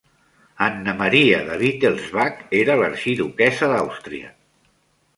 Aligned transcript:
Anna 0.67 0.95
Maria 1.01 1.43
de 1.51 1.59
Wittelsbach 1.61 2.43
era 2.63 2.81
l'arxiduquessa 2.83 3.73
d'Àustria. 3.77 4.37